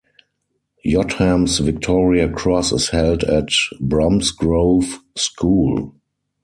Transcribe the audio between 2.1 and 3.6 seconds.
Cross is held at